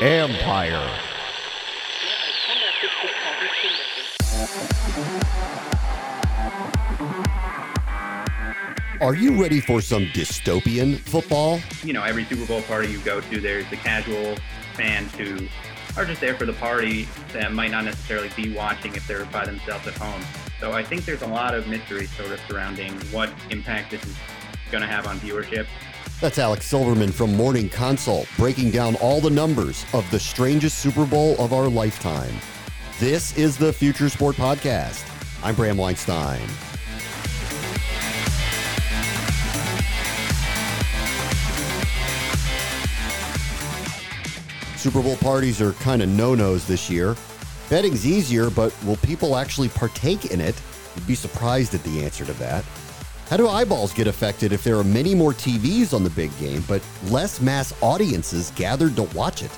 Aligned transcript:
Empire. 0.00 1.00
Are 9.00 9.14
you 9.14 9.40
ready 9.40 9.60
for 9.60 9.80
some 9.80 10.06
dystopian 10.06 10.98
football? 10.98 11.60
You 11.82 11.92
know, 11.92 12.02
every 12.02 12.24
Super 12.24 12.46
Bowl 12.46 12.62
party 12.62 12.88
you 12.88 12.98
go 13.00 13.20
to, 13.20 13.40
there's 13.40 13.68
the 13.70 13.76
casual 13.76 14.36
fans 14.74 15.14
who 15.14 15.48
are 15.96 16.04
just 16.04 16.20
there 16.20 16.34
for 16.34 16.44
the 16.44 16.52
party 16.54 17.08
that 17.32 17.52
might 17.52 17.70
not 17.70 17.84
necessarily 17.84 18.30
be 18.36 18.54
watching 18.54 18.94
if 18.94 19.06
they're 19.06 19.24
by 19.26 19.46
themselves 19.46 19.86
at 19.86 19.94
home. 19.94 20.22
So 20.60 20.72
I 20.72 20.82
think 20.82 21.04
there's 21.04 21.22
a 21.22 21.26
lot 21.26 21.54
of 21.54 21.68
mystery 21.68 22.06
sort 22.06 22.32
of 22.32 22.40
surrounding 22.48 22.92
what 23.12 23.30
impact 23.50 23.90
this 23.90 24.04
is 24.04 24.16
going 24.70 24.82
to 24.82 24.88
have 24.88 25.06
on 25.06 25.18
viewership. 25.20 25.66
That's 26.18 26.38
Alex 26.38 26.64
Silverman 26.66 27.12
from 27.12 27.36
Morning 27.36 27.68
Consult 27.68 28.26
breaking 28.38 28.70
down 28.70 28.96
all 28.96 29.20
the 29.20 29.28
numbers 29.28 29.84
of 29.92 30.10
the 30.10 30.18
strangest 30.18 30.78
Super 30.78 31.04
Bowl 31.04 31.38
of 31.38 31.52
our 31.52 31.68
lifetime. 31.68 32.34
This 32.98 33.36
is 33.36 33.58
the 33.58 33.70
Future 33.70 34.08
Sport 34.08 34.34
Podcast. 34.36 35.04
I'm 35.44 35.54
Bram 35.54 35.76
Weinstein. 35.76 36.40
Super 44.78 45.02
Bowl 45.02 45.16
parties 45.18 45.60
are 45.60 45.72
kind 45.74 46.00
of 46.00 46.08
no 46.08 46.34
nos 46.34 46.66
this 46.66 46.88
year. 46.88 47.14
Betting's 47.68 48.06
easier, 48.06 48.48
but 48.48 48.74
will 48.84 48.96
people 48.96 49.36
actually 49.36 49.68
partake 49.68 50.30
in 50.32 50.40
it? 50.40 50.58
You'd 50.94 51.06
be 51.06 51.14
surprised 51.14 51.74
at 51.74 51.82
the 51.82 52.02
answer 52.02 52.24
to 52.24 52.32
that. 52.34 52.64
How 53.28 53.36
do 53.36 53.48
eyeballs 53.48 53.92
get 53.92 54.06
affected 54.06 54.52
if 54.52 54.62
there 54.62 54.76
are 54.76 54.84
many 54.84 55.12
more 55.12 55.32
TVs 55.32 55.92
on 55.92 56.04
the 56.04 56.10
big 56.10 56.36
game, 56.38 56.62
but 56.68 56.80
less 57.06 57.40
mass 57.40 57.74
audiences 57.82 58.52
gathered 58.54 58.94
to 58.94 59.02
watch 59.02 59.42
it? 59.42 59.50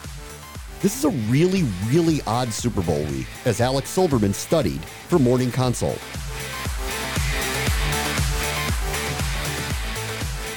This 0.80 0.96
is 0.96 1.04
a 1.04 1.10
really, 1.30 1.64
really 1.86 2.22
odd 2.26 2.50
Super 2.50 2.80
Bowl 2.80 3.04
week, 3.04 3.26
as 3.44 3.60
Alex 3.60 3.90
Silverman 3.90 4.32
studied 4.32 4.80
for 4.80 5.18
Morning 5.18 5.50
Consult. 5.50 5.98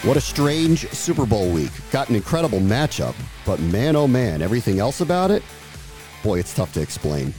What 0.03 0.15
a 0.15 0.21
strange 0.21 0.87
Super 0.91 1.25
Bowl 1.25 1.51
week. 1.51 1.71
Got 1.91 2.07
an 2.07 2.15
incredible 2.15 2.61
matchup, 2.61 3.15
but 3.45 3.59
man 3.59 3.97
oh 3.97 4.07
man, 4.07 4.41
everything 4.41 4.79
else 4.79 5.01
about 5.01 5.31
it? 5.31 5.43
Boy, 6.23 6.39
it's 6.39 6.53
tough 6.53 6.71
to 6.73 6.81
explain. 6.81 7.33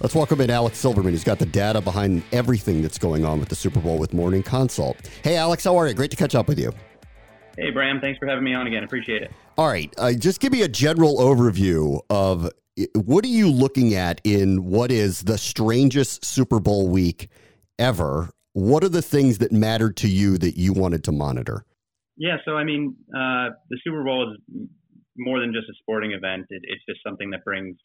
Let's 0.00 0.14
welcome 0.14 0.40
in 0.40 0.50
Alex 0.50 0.78
Silverman, 0.78 1.12
who's 1.12 1.24
got 1.24 1.38
the 1.38 1.46
data 1.46 1.80
behind 1.80 2.24
everything 2.32 2.82
that's 2.82 2.98
going 2.98 3.24
on 3.24 3.38
with 3.38 3.48
the 3.48 3.54
Super 3.54 3.78
Bowl 3.78 3.96
with 3.96 4.12
Morning 4.12 4.42
Consult. 4.42 4.96
Hey, 5.22 5.36
Alex, 5.36 5.62
how 5.64 5.76
are 5.76 5.86
you? 5.86 5.94
Great 5.94 6.10
to 6.10 6.16
catch 6.16 6.34
up 6.34 6.48
with 6.48 6.58
you. 6.58 6.72
Hey, 7.56 7.70
Bram, 7.70 8.00
thanks 8.00 8.18
for 8.18 8.26
having 8.26 8.42
me 8.42 8.54
on 8.54 8.66
again. 8.66 8.82
Appreciate 8.82 9.22
it. 9.22 9.30
All 9.56 9.68
right, 9.68 9.94
uh, 9.96 10.12
just 10.12 10.40
give 10.40 10.50
me 10.52 10.62
a 10.62 10.68
general 10.68 11.18
overview 11.18 12.00
of 12.10 12.50
what 12.94 13.24
are 13.24 13.28
you 13.28 13.48
looking 13.48 13.94
at 13.94 14.20
in 14.24 14.64
what 14.64 14.90
is 14.90 15.22
the 15.22 15.38
strangest 15.38 16.24
Super 16.24 16.58
Bowl 16.58 16.88
week 16.88 17.28
ever? 17.78 18.30
What 18.52 18.82
are 18.82 18.88
the 18.88 19.02
things 19.02 19.38
that 19.38 19.52
mattered 19.52 19.96
to 19.98 20.08
you 20.08 20.38
that 20.38 20.58
you 20.58 20.72
wanted 20.72 21.04
to 21.04 21.12
monitor? 21.12 21.64
Yeah, 22.16 22.38
so 22.44 22.56
I 22.56 22.64
mean, 22.64 22.96
uh, 23.14 23.50
the 23.70 23.78
Super 23.84 24.02
Bowl 24.02 24.32
is 24.32 24.66
more 25.16 25.38
than 25.38 25.52
just 25.52 25.68
a 25.68 25.74
sporting 25.80 26.12
event. 26.12 26.46
It, 26.50 26.62
it's 26.64 26.84
just 26.88 26.98
something 27.06 27.30
that 27.30 27.44
brings 27.44 27.76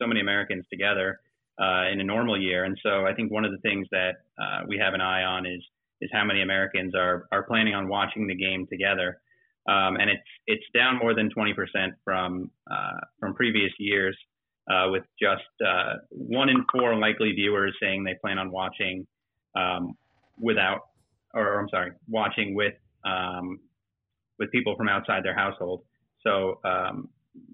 so 0.00 0.08
many 0.08 0.20
Americans 0.20 0.64
together 0.68 1.20
uh, 1.62 1.84
in 1.92 2.00
a 2.00 2.04
normal 2.04 2.40
year. 2.40 2.64
And 2.64 2.76
so 2.82 3.06
I 3.06 3.14
think 3.14 3.30
one 3.30 3.44
of 3.44 3.52
the 3.52 3.58
things 3.58 3.86
that 3.92 4.16
uh, 4.40 4.60
we 4.66 4.78
have 4.78 4.94
an 4.94 5.00
eye 5.00 5.22
on 5.22 5.46
is 5.46 5.62
is 6.00 6.10
how 6.12 6.24
many 6.24 6.42
Americans 6.42 6.94
are 6.94 7.26
are 7.30 7.44
planning 7.44 7.74
on 7.74 7.88
watching 7.88 8.26
the 8.26 8.34
game 8.34 8.66
together. 8.70 9.20
Um, 9.68 9.96
and 9.96 10.10
it's 10.10 10.22
it's 10.46 10.64
down 10.74 10.98
more 10.98 11.14
than 11.14 11.30
20% 11.30 11.54
from 12.04 12.50
uh, 12.68 13.00
from 13.20 13.34
previous 13.34 13.70
years, 13.78 14.16
uh, 14.70 14.86
with 14.90 15.04
just 15.20 15.42
uh, 15.64 15.94
one 16.10 16.48
in 16.48 16.64
four 16.72 16.96
likely 16.96 17.32
viewers 17.32 17.76
saying 17.80 18.02
they 18.02 18.16
plan 18.20 18.38
on 18.38 18.50
watching 18.50 19.06
um, 19.56 19.94
without, 20.40 20.80
or 21.34 21.60
I'm 21.60 21.68
sorry, 21.68 21.92
watching 22.08 22.54
with 22.56 22.74
um, 23.04 23.60
with 24.40 24.50
people 24.50 24.74
from 24.76 24.88
outside 24.88 25.24
their 25.24 25.36
household. 25.36 25.82
So 26.26 26.58
um, 26.64 27.08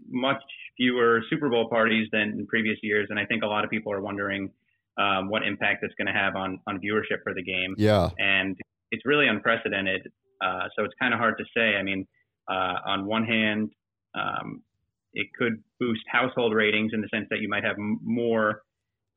much 0.08 0.42
fewer 0.76 1.22
Super 1.30 1.48
Bowl 1.48 1.68
parties 1.68 2.08
than 2.12 2.30
in 2.38 2.46
previous 2.46 2.78
years, 2.82 3.08
and 3.10 3.18
I 3.18 3.24
think 3.24 3.42
a 3.42 3.46
lot 3.46 3.64
of 3.64 3.70
people 3.70 3.92
are 3.92 4.00
wondering 4.00 4.50
um, 4.98 5.28
what 5.28 5.42
impact 5.46 5.84
it's 5.84 5.94
going 5.94 6.06
to 6.06 6.18
have 6.18 6.36
on 6.36 6.60
on 6.66 6.80
viewership 6.80 7.22
for 7.22 7.34
the 7.34 7.42
game. 7.42 7.74
Yeah, 7.76 8.10
and 8.18 8.56
it's 8.90 9.04
really 9.04 9.28
unprecedented. 9.28 10.02
Uh, 10.40 10.68
so 10.76 10.84
it's 10.84 10.94
kind 11.00 11.12
of 11.12 11.20
hard 11.20 11.36
to 11.38 11.44
say. 11.56 11.76
I 11.76 11.82
mean, 11.82 12.06
uh, 12.50 12.76
on 12.86 13.06
one 13.06 13.24
hand, 13.24 13.70
um, 14.14 14.62
it 15.14 15.28
could 15.38 15.62
boost 15.80 16.02
household 16.10 16.54
ratings 16.54 16.92
in 16.94 17.00
the 17.00 17.08
sense 17.12 17.26
that 17.30 17.40
you 17.40 17.48
might 17.48 17.64
have 17.64 17.76
m- 17.76 17.98
more 18.02 18.62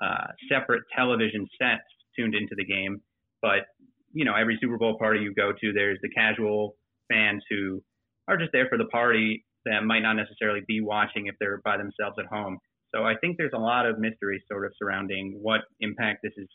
uh, 0.04 0.28
separate 0.52 0.84
television 0.96 1.48
sets 1.60 1.84
tuned 2.18 2.36
into 2.36 2.56
the 2.56 2.66
game. 2.66 3.02
But 3.42 3.68
you 4.14 4.26
know, 4.26 4.36
every 4.36 4.58
Super 4.62 4.78
Bowl 4.78 4.98
party 4.98 5.22
you 5.22 5.34
go 5.34 5.52
to, 5.52 5.74
there's 5.74 6.00
the 6.02 6.10
casual 6.10 6.76
fans 7.10 7.44
who 7.50 7.82
are 8.28 8.38
just 8.38 8.52
there 8.52 8.68
for 8.70 8.78
the 8.78 8.86
party 8.86 9.46
that 9.66 9.84
might 9.84 10.02
not 10.02 10.14
necessarily 10.14 10.62
be 10.68 10.82
watching 10.82 11.28
if 11.28 11.36
they're 11.40 11.62
by 11.64 11.78
themselves 11.78 12.18
at 12.20 12.26
home. 12.26 12.58
So 12.94 13.04
I 13.04 13.16
think 13.22 13.38
there's 13.38 13.56
a 13.56 13.60
lot 13.60 13.86
of 13.86 14.00
mystery 14.00 14.44
sort 14.52 14.66
of 14.66 14.74
surrounding 14.78 15.40
what 15.42 15.62
impact 15.80 16.20
this 16.24 16.34
is 16.38 16.48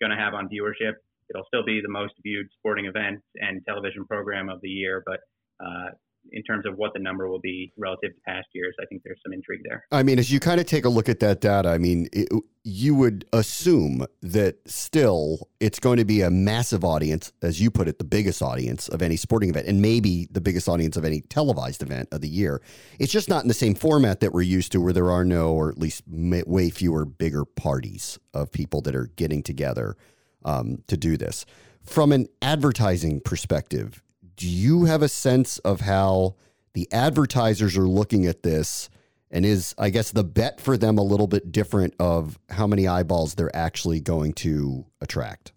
going 0.00 0.10
to 0.10 0.16
have 0.16 0.34
on 0.34 0.48
viewership. 0.48 0.94
It'll 1.30 1.46
still 1.46 1.64
be 1.64 1.80
the 1.82 1.90
most 1.90 2.14
viewed 2.22 2.46
sporting 2.58 2.86
event 2.86 3.20
and 3.36 3.62
television 3.66 4.04
program 4.06 4.48
of 4.48 4.60
the 4.62 4.68
year, 4.68 5.02
but 5.06 5.20
uh, 5.64 5.90
in 6.32 6.42
terms 6.42 6.66
of 6.66 6.76
what 6.76 6.92
the 6.92 6.98
number 6.98 7.28
will 7.28 7.40
be 7.40 7.72
relative 7.76 8.14
to 8.14 8.20
past 8.26 8.46
years, 8.52 8.74
I 8.80 8.86
think 8.86 9.02
there's 9.04 9.20
some 9.24 9.32
intrigue 9.32 9.62
there. 9.64 9.84
I 9.90 10.02
mean, 10.02 10.18
as 10.18 10.30
you 10.30 10.40
kind 10.40 10.60
of 10.60 10.66
take 10.66 10.84
a 10.84 10.88
look 10.88 11.08
at 11.08 11.20
that 11.20 11.40
data, 11.40 11.68
I 11.68 11.78
mean, 11.78 12.08
it, 12.12 12.28
you 12.64 12.94
would 12.94 13.24
assume 13.32 14.06
that 14.22 14.56
still 14.66 15.48
it's 15.60 15.78
going 15.78 15.96
to 15.96 16.04
be 16.04 16.20
a 16.20 16.30
massive 16.30 16.84
audience, 16.84 17.32
as 17.42 17.60
you 17.60 17.70
put 17.70 17.88
it, 17.88 17.98
the 17.98 18.04
biggest 18.04 18.42
audience 18.42 18.88
of 18.88 19.00
any 19.00 19.16
sporting 19.16 19.50
event, 19.50 19.66
and 19.66 19.80
maybe 19.80 20.28
the 20.30 20.40
biggest 20.40 20.68
audience 20.68 20.96
of 20.96 21.04
any 21.04 21.20
televised 21.22 21.82
event 21.82 22.08
of 22.12 22.20
the 22.20 22.28
year. 22.28 22.60
It's 22.98 23.12
just 23.12 23.28
not 23.28 23.42
in 23.42 23.48
the 23.48 23.54
same 23.54 23.74
format 23.74 24.20
that 24.20 24.32
we're 24.32 24.42
used 24.42 24.72
to, 24.72 24.80
where 24.80 24.92
there 24.92 25.10
are 25.10 25.24
no, 25.24 25.52
or 25.52 25.70
at 25.70 25.78
least 25.78 26.02
way 26.06 26.70
fewer 26.70 27.04
bigger 27.04 27.44
parties 27.44 28.18
of 28.34 28.52
people 28.52 28.80
that 28.82 28.94
are 28.94 29.06
getting 29.16 29.42
together 29.42 29.96
um, 30.44 30.82
to 30.88 30.96
do 30.96 31.16
this. 31.16 31.46
From 31.84 32.12
an 32.12 32.28
advertising 32.42 33.20
perspective, 33.20 34.02
do 34.38 34.48
you 34.48 34.84
have 34.84 35.02
a 35.02 35.08
sense 35.08 35.58
of 35.58 35.82
how 35.82 36.36
the 36.72 36.88
advertisers 36.92 37.76
are 37.76 37.88
looking 37.88 38.24
at 38.24 38.42
this? 38.42 38.88
And 39.30 39.44
is, 39.44 39.74
I 39.76 39.90
guess, 39.90 40.12
the 40.12 40.24
bet 40.24 40.60
for 40.60 40.78
them 40.78 40.96
a 40.96 41.02
little 41.02 41.26
bit 41.26 41.52
different 41.52 41.94
of 41.98 42.38
how 42.48 42.66
many 42.66 42.88
eyeballs 42.88 43.34
they're 43.34 43.54
actually 43.54 44.00
going 44.00 44.32
to 44.34 44.86
attract? 45.02 45.52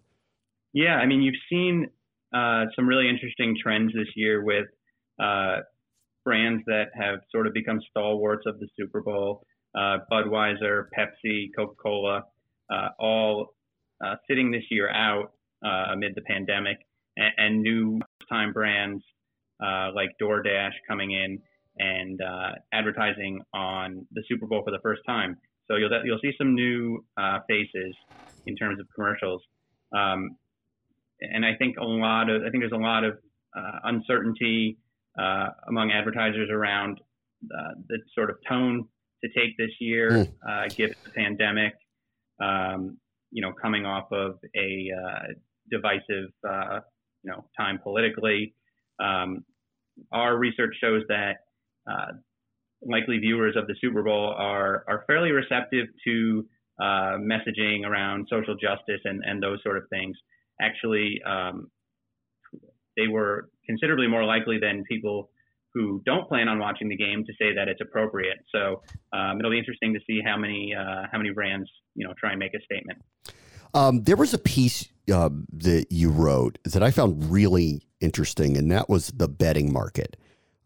Yeah, 0.74 0.96
I 0.96 1.06
mean, 1.06 1.22
you've 1.22 1.34
seen 1.48 1.86
uh, 2.34 2.64
some 2.76 2.86
really 2.86 3.08
interesting 3.08 3.56
trends 3.62 3.92
this 3.94 4.08
year 4.16 4.44
with 4.44 4.66
uh, 5.22 5.58
brands 6.24 6.62
that 6.66 6.86
have 6.94 7.20
sort 7.30 7.46
of 7.46 7.54
become 7.54 7.80
stalwarts 7.88 8.44
of 8.46 8.58
the 8.58 8.68
Super 8.78 9.00
Bowl. 9.00 9.44
Uh, 9.74 9.98
Budweiser, 10.10 10.86
Pepsi, 10.98 11.46
Coca 11.56 11.74
Cola, 11.82 12.24
uh, 12.70 12.88
all 12.98 13.54
uh, 14.04 14.16
sitting 14.28 14.50
this 14.50 14.64
year 14.70 14.90
out 14.90 15.32
uh, 15.64 15.92
amid 15.92 16.12
the 16.14 16.22
pandemic, 16.22 16.78
and, 17.16 17.32
and 17.38 17.62
new 17.62 18.00
time 18.32 18.52
brands 18.52 19.02
uh, 19.62 19.90
like 19.94 20.10
DoorDash 20.20 20.72
coming 20.88 21.12
in 21.12 21.38
and 21.78 22.20
uh, 22.20 22.52
advertising 22.72 23.40
on 23.54 24.06
the 24.12 24.22
Super 24.28 24.46
Bowl 24.46 24.62
for 24.64 24.70
the 24.70 24.80
first 24.82 25.02
time. 25.06 25.36
So 25.70 25.76
you'll 25.76 25.90
you'll 26.04 26.18
see 26.20 26.32
some 26.36 26.54
new 26.54 27.04
uh, 27.16 27.38
faces 27.48 27.94
in 28.46 28.56
terms 28.56 28.80
of 28.80 28.86
commercials, 28.94 29.40
um, 29.96 30.36
and 31.20 31.46
I 31.46 31.54
think 31.54 31.76
a 31.78 31.84
lot 31.84 32.28
of 32.28 32.42
I 32.42 32.50
think 32.50 32.62
there's 32.62 32.72
a 32.72 32.76
lot 32.76 33.04
of 33.04 33.14
uh, 33.56 33.78
uncertainty 33.84 34.78
uh, 35.18 35.48
among 35.68 35.92
advertisers 35.92 36.50
around 36.50 37.00
uh, 37.44 37.74
the 37.88 37.98
sort 38.14 38.30
of 38.30 38.36
tone 38.48 38.88
to 39.22 39.30
take 39.38 39.56
this 39.56 39.70
year, 39.80 40.28
mm. 40.46 40.76
given 40.76 40.96
the 41.04 41.10
pandemic. 41.10 41.74
Um, 42.40 42.98
you 43.30 43.40
know, 43.40 43.52
coming 43.52 43.86
off 43.86 44.10
of 44.12 44.38
a 44.56 44.90
divisive 45.70 46.28
you 47.22 47.30
know 47.30 47.44
time 47.58 47.78
politically. 47.82 48.54
Um, 49.02 49.44
our 50.12 50.36
research 50.36 50.74
shows 50.80 51.02
that 51.08 51.36
uh, 51.90 52.12
likely 52.82 53.18
viewers 53.18 53.56
of 53.56 53.66
the 53.66 53.74
Super 53.80 54.02
Bowl 54.02 54.34
are 54.36 54.84
are 54.88 55.04
fairly 55.06 55.30
receptive 55.30 55.86
to 56.06 56.46
uh, 56.80 57.18
messaging 57.18 57.84
around 57.86 58.26
social 58.30 58.54
justice 58.54 59.00
and 59.04 59.22
and 59.24 59.42
those 59.42 59.58
sort 59.62 59.76
of 59.76 59.84
things. 59.90 60.16
Actually, 60.60 61.20
um, 61.26 61.70
they 62.96 63.08
were 63.08 63.48
considerably 63.66 64.06
more 64.06 64.24
likely 64.24 64.58
than 64.60 64.84
people 64.88 65.30
who 65.74 66.02
don't 66.04 66.28
plan 66.28 66.48
on 66.48 66.58
watching 66.58 66.88
the 66.88 66.96
game 66.96 67.24
to 67.24 67.32
say 67.40 67.54
that 67.54 67.66
it's 67.68 67.80
appropriate. 67.80 68.36
So 68.54 68.82
um, 69.12 69.38
it'll 69.38 69.50
be 69.50 69.58
interesting 69.58 69.94
to 69.94 70.00
see 70.06 70.20
how 70.24 70.36
many 70.36 70.74
uh, 70.78 71.06
how 71.10 71.18
many 71.18 71.30
brands 71.30 71.70
you 71.94 72.06
know 72.06 72.14
try 72.18 72.30
and 72.30 72.38
make 72.38 72.52
a 72.54 72.62
statement. 72.64 72.98
Um, 73.74 74.02
there 74.02 74.16
was 74.16 74.34
a 74.34 74.38
piece 74.38 74.91
uh, 75.10 75.30
that 75.52 75.86
you 75.90 76.10
wrote 76.10 76.58
that 76.64 76.82
I 76.82 76.90
found 76.90 77.30
really 77.30 77.82
interesting, 78.00 78.56
and 78.56 78.70
that 78.70 78.88
was 78.88 79.08
the 79.08 79.28
betting 79.28 79.72
market. 79.72 80.16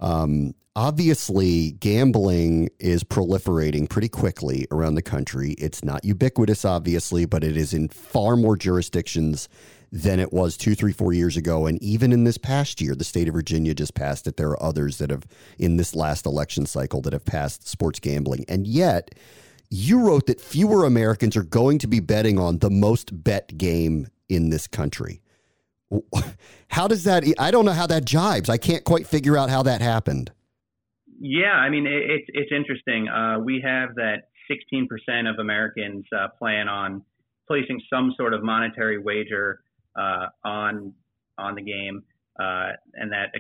Um, 0.01 0.55
obviously, 0.75 1.73
gambling 1.73 2.69
is 2.79 3.05
proliferating 3.05 3.89
pretty 3.89 4.09
quickly 4.09 4.67
around 4.71 4.95
the 4.95 5.03
country. 5.03 5.53
It's 5.53 5.85
not 5.85 6.05
ubiquitous, 6.05 6.65
obviously, 6.65 7.25
but 7.25 7.45
it 7.45 7.57
is 7.57 7.73
in 7.73 7.89
far 7.89 8.37
more 8.37 8.57
jurisdictions 8.57 9.49
than 9.93 10.21
it 10.21 10.33
was 10.33 10.57
two, 10.57 10.75
three, 10.75 10.93
four 10.93 11.13
years 11.13 11.37
ago. 11.37 11.67
And 11.67 11.83
even 11.83 12.13
in 12.13 12.25
this 12.25 12.39
past 12.39 12.81
year, 12.81 12.95
the 12.95 13.05
state 13.05 13.29
of 13.29 13.35
Virginia 13.35 13.73
just 13.73 13.95
passed 13.95 14.27
it. 14.27 14.37
There 14.37 14.51
are 14.51 14.63
others 14.63 14.99
that 14.99 15.11
have, 15.11 15.25
in 15.59 15.77
this 15.77 15.95
last 15.95 16.27
election 16.27 16.67
cycle, 16.67 17.01
that 17.03 17.13
have 17.13 17.25
passed 17.25 17.67
sports 17.67 18.01
gambling. 18.01 18.45
And 18.49 18.67
yet, 18.67 19.15
you 19.71 20.01
wrote 20.01 20.27
that 20.27 20.41
fewer 20.41 20.85
Americans 20.85 21.37
are 21.37 21.43
going 21.43 21.79
to 21.79 21.87
be 21.87 22.01
betting 22.01 22.39
on 22.39 22.59
the 22.59 22.71
most 22.71 23.25
bet 23.25 23.57
game 23.57 24.09
in 24.29 24.51
this 24.51 24.67
country. 24.67 25.23
How 26.69 26.89
does 26.89 27.05
that? 27.05 27.25
I 27.39 27.51
don't 27.51 27.65
know 27.65 27.73
how 27.73 27.87
that 27.87 28.05
jibes. 28.05 28.49
I 28.49 28.59
can't 28.59 28.85
quite 28.85 29.07
figure 29.07 29.39
out 29.39 29.51
how 29.51 29.63
that 29.63 29.81
happened. 29.81 30.33
Yeah, 31.19 31.53
I 31.53 31.71
mean 31.71 31.87
it's 31.87 32.27
it's 32.29 32.51
interesting. 32.53 33.09
Uh, 33.09 33.39
we 33.39 33.63
have 33.65 33.95
that 33.95 34.29
16% 34.51 35.31
of 35.31 35.39
Americans 35.39 36.05
uh, 36.15 36.29
plan 36.39 36.69
on 36.69 37.03
placing 37.49 37.81
some 37.89 38.13
sort 38.17 38.35
of 38.35 38.43
monetary 38.43 38.99
wager 38.99 39.61
uh, 39.97 40.27
on 40.45 40.93
on 41.39 41.55
the 41.55 41.63
game, 41.63 42.03
uh, 42.41 42.73
and 42.95 43.13
that 43.13 43.33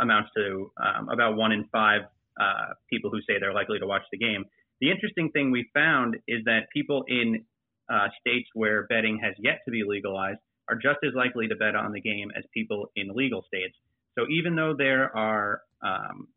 amounts 0.00 0.30
to 0.36 0.70
um, 0.82 1.08
about 1.08 1.36
one 1.36 1.52
in 1.52 1.64
five 1.72 2.02
uh, 2.40 2.74
people 2.90 3.10
who 3.10 3.20
say 3.20 3.38
they're 3.38 3.54
likely 3.54 3.78
to 3.78 3.86
watch 3.86 4.02
the 4.10 4.18
game. 4.18 4.44
The 4.80 4.90
interesting 4.90 5.30
thing 5.30 5.50
we 5.50 5.68
found 5.72 6.16
is 6.26 6.44
that 6.46 6.62
people 6.74 7.04
in 7.06 7.44
uh, 7.90 8.08
states 8.20 8.48
where 8.54 8.86
betting 8.86 9.18
has 9.22 9.34
yet 9.38 9.60
to 9.64 9.70
be 9.70 9.82
legalized 9.86 10.38
are 10.68 10.76
just 10.76 10.98
as 11.04 11.12
likely 11.14 11.48
to 11.48 11.56
bet 11.56 11.74
on 11.74 11.92
the 11.92 12.00
game 12.00 12.30
as 12.36 12.44
people 12.54 12.90
in 12.96 13.08
legal 13.14 13.44
states. 13.46 13.74
So 14.18 14.26
even 14.30 14.54
though 14.54 14.74
there 14.76 15.14
are, 15.16 15.62
um, 15.82 16.28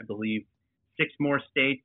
I 0.00 0.04
believe, 0.06 0.42
six 0.98 1.12
more 1.20 1.40
states 1.50 1.84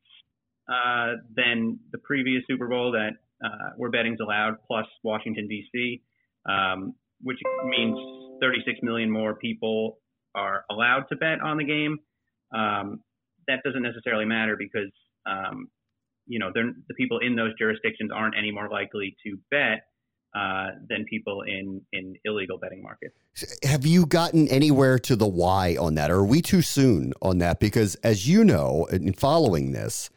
uh, 0.70 1.16
than 1.36 1.80
the 1.92 1.98
previous 2.00 2.44
Super 2.48 2.68
Bowl 2.68 2.92
that 2.92 3.12
uh, 3.44 3.72
where 3.78 3.90
betting's 3.90 4.20
allowed, 4.20 4.58
plus 4.68 4.86
Washington 5.04 5.48
D.C., 5.48 6.02
um, 6.48 6.94
which 7.22 7.38
means 7.66 7.98
36 8.42 8.80
million 8.84 9.10
more 9.10 9.36
people 9.36 10.00
are 10.36 10.66
allowed 10.70 11.04
to 11.10 11.16
bet 11.16 11.42
on 11.42 11.58
the 11.58 11.64
game. 11.64 11.98
Um, 12.54 13.02
that 13.48 13.64
doesn't 13.64 13.82
necessarily 13.82 14.26
matter 14.26 14.56
because 14.58 14.92
um, 15.26 15.70
you 16.28 16.40
know 16.40 16.52
the 16.54 16.94
people 16.96 17.20
in 17.20 17.36
those 17.36 17.54
jurisdictions 17.58 18.12
aren't 18.14 18.36
any 18.38 18.52
more 18.52 18.70
likely 18.70 19.16
to 19.26 19.38
bet 19.50 19.84
uh, 20.36 20.68
than 20.90 21.06
people 21.06 21.42
in 21.42 21.82
in 21.94 22.16
illegal 22.26 22.58
betting 22.58 22.84
markets. 22.84 23.16
Have 23.64 23.86
you 23.86 24.06
gotten 24.06 24.48
anywhere 24.50 25.00
to 25.00 25.16
the 25.16 25.28
why 25.28 25.78
on 25.80 25.96
that, 25.96 26.12
or 26.12 26.18
are 26.18 26.26
we 26.26 26.42
too 26.42 26.62
soon 26.62 27.14
on 27.22 27.40
that? 27.40 27.60
Because 27.60 27.96
as 28.04 28.28
you 28.28 28.44
know, 28.44 28.86
in 28.92 29.14
following 29.14 29.72
this, 29.72 30.10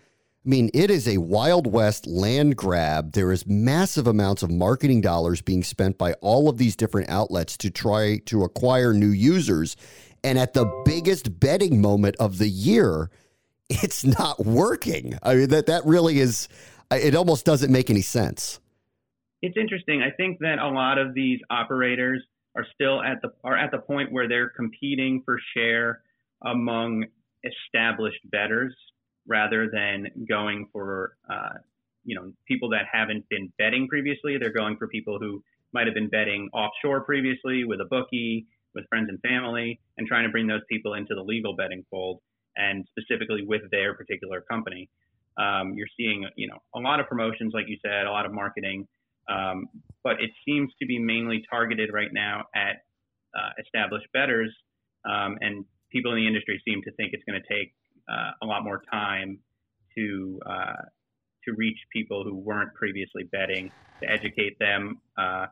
I 0.45 0.49
mean, 0.49 0.71
it 0.73 0.91
is 0.91 1.07
a 1.07 1.19
Wild 1.19 1.67
West 1.67 2.07
land 2.07 2.57
grab. 2.57 3.13
There 3.13 3.31
is 3.31 3.47
massive 3.47 4.07
amounts 4.07 4.43
of 4.43 4.51
marketing 4.51 5.03
dollars 5.03 5.43
being 5.43 5.63
spent 5.63 5.97
by 5.97 6.15
all 6.15 6.49
of 6.49 6.59
these 6.59 6.77
different 6.77 7.11
outlets 7.11 7.57
to 7.59 7.71
try 7.71 8.19
to 8.27 8.43
acquire 8.43 8.95
new 8.95 9.11
users. 9.11 9.77
And 10.25 10.39
at 10.39 10.55
the 10.55 10.67
biggest 10.85 11.41
betting 11.41 11.81
moment 11.81 12.17
of 12.17 12.39
the 12.39 12.49
year, 12.49 13.11
it's 13.71 14.05
not 14.05 14.45
working. 14.45 15.19
I 15.23 15.35
mean, 15.35 15.49
that, 15.51 15.67
that 15.67 15.85
really 15.87 16.19
is, 16.19 16.49
it 16.91 17.15
almost 17.15 17.45
doesn't 17.47 17.73
make 17.73 17.89
any 17.89 18.03
sense. 18.03 18.61
It's 19.43 19.57
interesting. 19.57 20.03
I 20.03 20.11
think 20.11 20.39
that 20.41 20.59
a 20.59 20.69
lot 20.69 20.99
of 20.99 21.15
these 21.15 21.41
operators 21.49 22.23
are 22.57 22.67
still 22.75 23.01
at 23.03 23.23
the 23.23 23.31
are 23.45 23.57
at 23.57 23.71
the 23.71 23.79
point 23.79 24.13
where 24.13 24.29
they're 24.29 24.51
competing 24.51 25.23
for 25.25 25.39
share 25.57 26.03
among 26.45 27.05
established 27.45 28.21
bettors 28.31 28.75
rather 29.27 29.71
than 29.73 30.09
going 30.29 30.69
for 30.73 31.17
uh, 31.31 31.59
you 32.05 32.17
know 32.17 32.33
people 32.47 32.71
that 32.71 32.85
haven't 32.93 33.27
been 33.29 33.53
betting 33.57 33.89
previously. 33.89 34.37
They're 34.39 34.53
going 34.53 34.77
for 34.77 34.89
people 34.89 35.19
who 35.19 35.43
might 35.73 35.87
have 35.87 35.95
been 35.95 36.09
betting 36.09 36.51
offshore 36.53 37.03
previously 37.03 37.65
with 37.65 37.81
a 37.81 37.87
bookie, 37.89 38.47
with 38.75 38.85
friends 38.89 39.09
and 39.09 39.21
family, 39.21 39.81
and 39.97 40.07
trying 40.07 40.25
to 40.25 40.31
bring 40.31 40.47
those 40.47 40.63
people 40.69 40.95
into 40.95 41.15
the 41.15 41.23
legal 41.23 41.55
betting 41.57 41.85
fold, 41.91 42.21
and 42.61 42.85
specifically 42.91 43.45
with 43.47 43.63
their 43.71 43.95
particular 43.95 44.41
company. 44.41 44.89
Um, 45.39 45.75
you're 45.75 45.89
seeing 45.97 46.27
you 46.37 46.49
know 46.49 46.59
a 46.75 46.81
lot 46.81 47.01
of 47.01 47.07
promotions, 47.07 47.53
like 47.55 47.67
you 47.69 47.79
said, 47.85 48.07
a 48.07 48.11
lot 48.11 48.27
of 48.27 48.33
marketing, 48.33 48.87
um, 49.29 49.67
but 50.05 50.21
it 50.21 50.31
seems 50.47 50.71
to 50.81 50.87
be 50.87 50.99
mainly 50.99 51.43
targeted 51.49 51.91
right 51.93 52.13
now 52.13 52.45
at 52.55 52.83
uh, 53.35 53.51
established 53.61 54.07
bettors, 54.13 54.53
um, 55.09 55.39
and 55.41 55.65
people 55.91 56.13
in 56.13 56.19
the 56.19 56.27
industry 56.27 56.61
seem 56.67 56.83
to 56.83 56.93
think 56.93 57.13
it's 57.13 57.25
going 57.25 57.41
to 57.41 57.55
take 57.55 57.73
uh, 58.09 58.33
a 58.43 58.47
lot 58.47 58.65
more 58.65 58.83
time 58.91 59.39
to 59.97 60.41
uh, 60.47 60.83
to 61.45 61.55
reach 61.57 61.79
people 61.93 62.25
who 62.25 62.35
weren't 62.35 62.75
previously 62.75 63.25
betting, 63.25 63.71
to 64.03 64.11
educate 64.11 64.59
them. 64.59 65.01
Uh, 65.17 65.47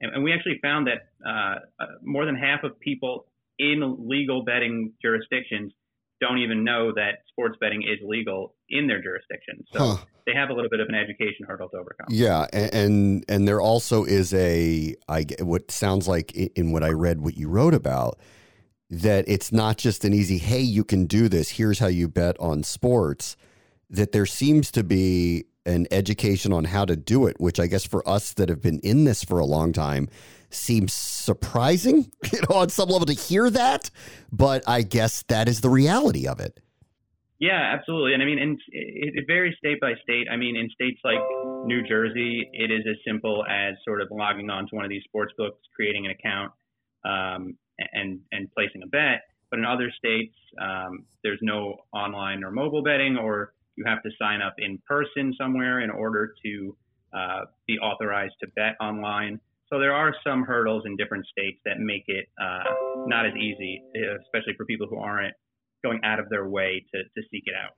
and, 0.00 0.14
and, 0.14 0.22
we 0.22 0.32
actually 0.32 0.58
found 0.62 0.86
that 0.86 1.08
uh, 1.26 1.56
uh, 1.80 1.86
more 2.02 2.24
than 2.26 2.36
half 2.36 2.62
of 2.64 2.78
people 2.78 3.26
in 3.58 3.96
legal 4.08 4.44
betting 4.44 4.92
jurisdictions 5.02 5.72
don't 6.22 6.38
even 6.38 6.64
know 6.64 6.92
that 6.94 7.24
sports 7.28 7.56
betting 7.60 7.82
is 7.82 7.98
legal 8.02 8.54
in 8.70 8.86
their 8.86 9.02
jurisdiction. 9.02 9.64
So 9.72 9.78
huh. 9.78 9.96
they 10.26 10.32
have 10.34 10.48
a 10.48 10.54
little 10.54 10.70
bit 10.70 10.80
of 10.80 10.88
an 10.88 10.94
education 10.94 11.44
hurdle 11.46 11.68
to 11.70 11.76
overcome. 11.76 12.06
Yeah, 12.08 12.46
and, 12.52 12.74
and 12.74 13.24
and 13.28 13.48
there 13.48 13.60
also 13.60 14.04
is 14.04 14.32
a 14.32 14.94
I 15.08 15.26
what 15.40 15.70
sounds 15.70 16.08
like 16.08 16.32
in 16.32 16.72
what 16.72 16.82
I 16.82 16.90
read 16.90 17.20
what 17.20 17.36
you 17.36 17.48
wrote 17.48 17.74
about 17.74 18.18
that 18.92 19.24
it's 19.26 19.50
not 19.50 19.78
just 19.78 20.04
an 20.04 20.12
easy, 20.12 20.36
hey, 20.36 20.60
you 20.60 20.84
can 20.84 21.06
do 21.06 21.26
this, 21.26 21.52
here's 21.52 21.78
how 21.78 21.86
you 21.86 22.08
bet 22.08 22.38
on 22.38 22.62
sports, 22.62 23.36
that 23.88 24.12
there 24.12 24.26
seems 24.26 24.70
to 24.70 24.84
be 24.84 25.44
an 25.64 25.86
education 25.90 26.52
on 26.52 26.64
how 26.64 26.84
to 26.84 26.96
do 26.96 27.26
it, 27.26 27.40
which 27.40 27.60
I 27.60 27.66
guess 27.66 27.86
for 27.86 28.06
us 28.08 28.32
that 28.34 28.48
have 28.48 28.60
been 28.60 28.80
in 28.80 29.04
this 29.04 29.22
for 29.24 29.38
a 29.38 29.46
long 29.46 29.72
time 29.72 30.08
seems 30.50 30.92
surprising, 30.92 32.10
you 32.32 32.40
know, 32.48 32.56
on 32.56 32.68
some 32.68 32.88
level 32.88 33.06
to 33.06 33.14
hear 33.14 33.50
that. 33.50 33.90
But 34.30 34.62
I 34.68 34.82
guess 34.82 35.22
that 35.28 35.48
is 35.48 35.60
the 35.60 35.70
reality 35.70 36.26
of 36.26 36.40
it. 36.40 36.60
Yeah, 37.42 37.74
absolutely. 37.76 38.14
And 38.14 38.22
I 38.22 38.26
mean, 38.26 38.38
it, 38.38 39.14
it 39.16 39.24
varies 39.26 39.56
state 39.58 39.80
by 39.80 39.94
state. 40.00 40.28
I 40.30 40.36
mean, 40.36 40.56
in 40.56 40.70
states 40.70 41.00
like 41.02 41.18
New 41.64 41.82
Jersey, 41.82 42.48
it 42.52 42.70
is 42.70 42.84
as 42.88 42.94
simple 43.04 43.44
as 43.50 43.74
sort 43.84 44.00
of 44.00 44.08
logging 44.12 44.48
on 44.48 44.68
to 44.68 44.76
one 44.76 44.84
of 44.84 44.90
these 44.90 45.02
sports 45.02 45.32
books, 45.36 45.58
creating 45.74 46.06
an 46.06 46.12
account, 46.12 46.52
um, 47.04 47.56
and 47.92 48.20
and 48.30 48.48
placing 48.54 48.84
a 48.84 48.86
bet. 48.86 49.22
But 49.50 49.58
in 49.58 49.64
other 49.64 49.90
states, 49.98 50.36
um, 50.60 51.04
there's 51.24 51.40
no 51.42 51.78
online 51.92 52.44
or 52.44 52.52
mobile 52.52 52.84
betting, 52.84 53.16
or 53.16 53.54
you 53.76 53.84
have 53.86 54.02
to 54.02 54.10
sign 54.20 54.42
up 54.42 54.54
in 54.58 54.78
person 54.86 55.34
somewhere 55.38 55.80
in 55.80 55.90
order 55.90 56.34
to 56.44 56.76
uh, 57.16 57.40
be 57.66 57.78
authorized 57.78 58.34
to 58.40 58.48
bet 58.56 58.76
online. 58.80 59.40
So 59.70 59.78
there 59.78 59.94
are 59.94 60.14
some 60.26 60.44
hurdles 60.44 60.84
in 60.84 60.96
different 60.96 61.26
states 61.26 61.58
that 61.64 61.78
make 61.78 62.04
it 62.06 62.26
uh, 62.40 62.64
not 63.06 63.26
as 63.26 63.32
easy, 63.36 63.82
especially 64.20 64.54
for 64.56 64.66
people 64.66 64.86
who 64.86 64.98
aren't 64.98 65.34
going 65.82 66.00
out 66.04 66.20
of 66.20 66.28
their 66.28 66.48
way 66.48 66.84
to, 66.92 67.02
to 67.02 67.28
seek 67.30 67.44
it 67.46 67.54
out 67.54 67.72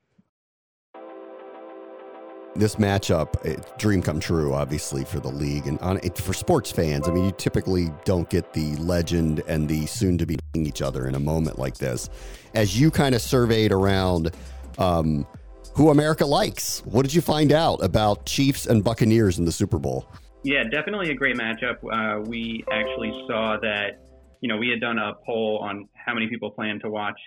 this 2.57 2.77
matchup, 2.77 3.79
dream 3.79 4.01
come 4.01 4.21
true, 4.21 4.55
obviously 4.55 5.05
for 5.05 5.21
the 5.21 5.29
league 5.29 5.67
and 5.67 5.79
on, 5.81 5.99
it, 5.99 6.17
for 6.17 6.33
sports 6.33 6.71
fans. 6.71 7.09
I 7.09 7.13
mean, 7.13 7.25
you 7.25 7.33
typically 7.33 7.91
don't 8.05 8.29
get 8.31 8.53
the 8.53 8.77
legend 8.77 9.43
and 9.49 9.69
the 9.69 9.87
soon 9.87 10.19
to 10.19 10.27
be 10.27 10.39
each 10.55 10.83
other 10.83 11.07
in 11.09 11.15
a 11.15 11.21
moment 11.21 11.59
like 11.59 11.79
this. 11.79 12.09
As 12.55 12.79
you 12.79 12.91
kind 12.91 13.15
of 13.15 13.23
surveyed 13.23 13.73
around 13.73 14.31
um, 14.79 15.27
who 15.75 15.91
America 15.91 16.25
likes, 16.25 16.81
what 16.87 17.03
did 17.03 17.13
you 17.13 17.21
find 17.21 17.53
out 17.53 17.83
about 17.83 18.27
Chiefs 18.27 18.67
and 18.67 18.83
Buccaneers 18.85 19.39
in 19.39 19.45
the 19.45 19.53
Super 19.53 19.79
Bowl? 19.79 20.07
Yeah, 20.45 20.63
definitely 20.65 21.11
a 21.11 21.15
great 21.15 21.37
matchup. 21.37 21.79
Uh, 21.83 22.21
we 22.21 22.65
actually 22.71 23.11
saw 23.27 23.57
that, 23.61 23.99
you 24.41 24.49
know, 24.49 24.57
we 24.57 24.69
had 24.69 24.81
done 24.81 24.99
a 24.99 25.15
poll 25.27 25.59
on 25.63 25.89
how 25.95 26.15
many 26.15 26.29
people 26.29 26.51
plan 26.51 26.79
to 26.81 26.91
watch 26.91 27.19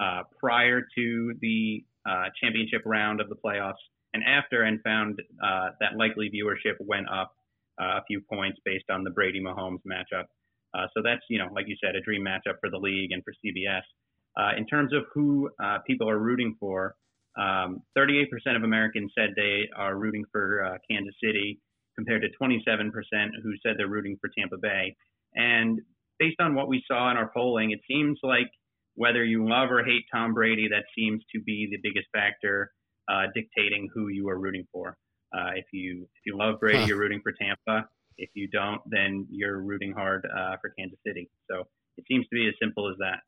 uh, 0.00 0.22
prior 0.38 0.82
to 0.96 1.32
the 1.40 1.84
uh, 2.06 2.24
championship 2.42 2.82
round 2.84 3.20
of 3.20 3.28
the 3.30 3.36
playoffs 3.36 3.74
and 4.12 4.22
after, 4.24 4.62
and 4.62 4.80
found 4.82 5.18
uh, 5.42 5.70
that 5.80 5.96
likely 5.96 6.28
viewership 6.28 6.74
went 6.80 7.06
up 7.08 7.32
uh, 7.80 7.98
a 7.98 8.02
few 8.06 8.20
points 8.30 8.58
based 8.64 8.90
on 8.90 9.04
the 9.04 9.10
Brady 9.10 9.40
Mahomes 9.40 9.80
matchup. 9.90 10.24
Uh, 10.74 10.86
so 10.94 11.02
that's, 11.02 11.22
you 11.30 11.38
know, 11.38 11.48
like 11.54 11.66
you 11.68 11.76
said, 11.82 11.94
a 11.94 12.00
dream 12.02 12.24
matchup 12.24 12.56
for 12.60 12.68
the 12.70 12.78
league 12.78 13.12
and 13.12 13.22
for 13.24 13.32
CBS. 13.44 13.82
In 14.58 14.66
terms 14.66 14.92
of 14.92 15.04
who 15.14 15.48
people 15.86 16.10
are 16.10 16.18
rooting 16.18 16.56
for, 16.60 16.94
um, 17.38 17.82
38% 17.96 18.24
of 18.56 18.62
Americans 18.62 19.12
said 19.16 19.30
they 19.36 19.68
are 19.76 19.96
rooting 19.96 20.24
for 20.32 20.64
uh, 20.64 20.78
Kansas 20.90 21.14
City, 21.22 21.60
compared 21.96 22.22
to 22.22 22.28
27% 22.40 22.90
who 23.42 23.52
said 23.62 23.74
they're 23.76 23.88
rooting 23.88 24.16
for 24.20 24.30
Tampa 24.38 24.56
Bay. 24.60 24.94
And 25.34 25.80
based 26.18 26.40
on 26.40 26.54
what 26.54 26.68
we 26.68 26.82
saw 26.86 27.10
in 27.10 27.16
our 27.16 27.30
polling, 27.34 27.72
it 27.72 27.80
seems 27.90 28.18
like 28.22 28.50
whether 28.94 29.24
you 29.24 29.48
love 29.48 29.70
or 29.70 29.84
hate 29.84 30.04
Tom 30.12 30.34
Brady, 30.34 30.68
that 30.68 30.84
seems 30.96 31.22
to 31.34 31.42
be 31.42 31.68
the 31.70 31.78
biggest 31.82 32.06
factor 32.14 32.70
uh, 33.10 33.24
dictating 33.34 33.88
who 33.94 34.08
you 34.08 34.28
are 34.28 34.38
rooting 34.38 34.66
for. 34.72 34.96
Uh, 35.36 35.50
if 35.56 35.66
you 35.72 36.02
if 36.02 36.22
you 36.24 36.38
love 36.38 36.60
Brady, 36.60 36.78
huh. 36.78 36.86
you're 36.86 36.98
rooting 36.98 37.20
for 37.22 37.32
Tampa. 37.32 37.88
If 38.16 38.30
you 38.34 38.48
don't, 38.48 38.80
then 38.86 39.26
you're 39.30 39.60
rooting 39.60 39.92
hard 39.92 40.26
uh, 40.26 40.56
for 40.62 40.72
Kansas 40.78 40.98
City. 41.06 41.28
So 41.50 41.64
it 41.98 42.04
seems 42.08 42.24
to 42.28 42.34
be 42.34 42.48
as 42.48 42.54
simple 42.62 42.88
as 42.88 42.96
that. 42.98 43.20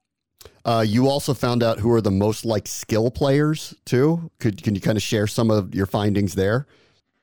Uh, 0.65 0.85
you 0.87 1.09
also 1.09 1.35
found 1.35 1.63
out 1.63 1.79
who 1.79 1.91
are 1.93 2.01
the 2.01 2.11
most 2.11 2.45
like 2.45 2.67
skill 2.67 3.11
players 3.11 3.75
too. 3.85 4.31
Could 4.39 4.63
can 4.63 4.75
you 4.75 4.81
kind 4.81 4.97
of 4.97 5.03
share 5.03 5.27
some 5.27 5.51
of 5.51 5.75
your 5.75 5.87
findings 5.87 6.35
there? 6.35 6.67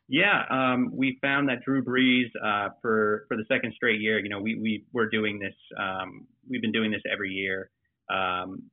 Yeah, 0.07 0.43
um, 0.51 0.91
we 0.93 1.17
found 1.21 1.49
that 1.49 1.63
Drew 1.65 1.83
Brees 1.83 2.29
uh, 2.43 2.69
for 2.81 3.25
for 3.27 3.35
the 3.37 3.45
second 3.47 3.73
straight 3.75 4.01
year. 4.01 4.19
You 4.19 4.29
know, 4.29 4.39
we 4.39 4.55
we 4.55 4.85
were 4.93 5.09
doing 5.09 5.39
this. 5.39 5.55
Um, 5.79 6.27
we've 6.47 6.61
been 6.61 6.71
doing 6.71 6.91
this 6.91 7.01
every 7.11 7.31
year. 7.31 7.71
Um, 8.09 8.63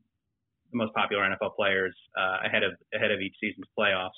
the 0.71 0.79
most 0.79 0.93
popular 0.95 1.23
NFL 1.23 1.55
players 1.57 1.95
uh, 2.19 2.47
ahead 2.47 2.63
of 2.63 2.73
ahead 2.95 3.11
of 3.11 3.21
each 3.21 3.35
season's 3.41 3.67
playoffs, 3.79 4.11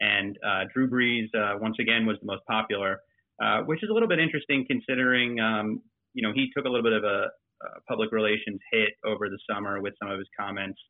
and 0.00 0.38
uh, 0.46 0.64
Drew 0.72 0.88
Brees 0.88 1.26
uh, 1.34 1.58
once 1.58 1.76
again 1.80 2.06
was 2.06 2.16
the 2.20 2.26
most 2.26 2.44
popular, 2.46 3.00
uh, 3.42 3.62
which 3.62 3.82
is 3.82 3.90
a 3.90 3.92
little 3.92 4.08
bit 4.08 4.20
interesting 4.20 4.64
considering 4.68 5.40
um, 5.40 5.82
you 6.14 6.22
know 6.22 6.32
he 6.32 6.48
took 6.56 6.64
a 6.64 6.68
little 6.68 6.84
bit 6.84 6.92
of 6.92 7.02
a, 7.02 7.26
a, 7.64 7.80
public 7.88 8.12
relations 8.12 8.60
hit 8.72 8.90
over 9.04 9.28
the 9.28 9.38
summer 9.50 9.80
with 9.80 9.94
some 10.00 10.10
of 10.10 10.18
his 10.18 10.28
comments 10.38 10.80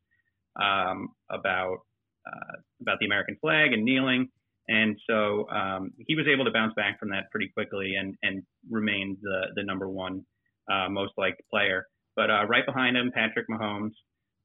um, 0.60 1.08
about 1.30 1.78
uh, 2.26 2.56
about 2.80 2.98
the 3.00 3.06
American 3.06 3.36
flag 3.40 3.72
and 3.72 3.84
kneeling. 3.84 4.28
And 4.68 4.96
so 5.08 5.48
um, 5.50 5.90
he 6.06 6.14
was 6.14 6.26
able 6.32 6.44
to 6.44 6.52
bounce 6.52 6.72
back 6.74 6.98
from 7.00 7.10
that 7.10 7.30
pretty 7.32 7.48
quickly 7.48 7.94
and, 7.98 8.14
and 8.22 8.42
remained 8.70 9.18
the, 9.20 9.46
the 9.56 9.64
number 9.64 9.88
one 9.88 10.24
uh, 10.70 10.88
most 10.88 11.12
liked 11.16 11.42
player. 11.50 11.86
But 12.14 12.30
uh, 12.30 12.46
right 12.46 12.64
behind 12.64 12.96
him, 12.96 13.10
Patrick 13.12 13.46
Mahomes, 13.50 13.90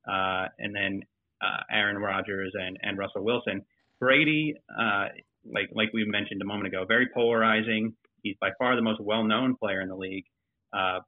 uh, 0.09 0.47
and 0.57 0.75
then 0.75 1.01
uh, 1.41 1.61
Aaron 1.71 1.97
Rodgers 1.97 2.51
and, 2.55 2.77
and 2.81 2.97
Russell 2.97 3.23
Wilson. 3.23 3.61
Brady, 3.99 4.55
uh, 4.79 5.07
like 5.45 5.69
like 5.71 5.89
we 5.93 6.05
mentioned 6.05 6.41
a 6.41 6.45
moment 6.45 6.67
ago, 6.67 6.85
very 6.87 7.07
polarizing. 7.13 7.93
He's 8.23 8.35
by 8.41 8.49
far 8.57 8.75
the 8.75 8.81
most 8.81 9.01
well-known 9.01 9.55
player 9.55 9.81
in 9.81 9.89
the 9.89 9.95
league, 9.95 10.25
uh, 10.73 10.99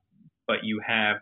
but 0.50 0.58
you 0.64 0.82
have 0.86 1.18